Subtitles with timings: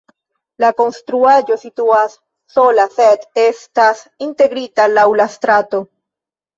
[0.61, 2.17] La konstruaĵo situas
[2.55, 5.87] sola, sed estas integrita laŭ la strato.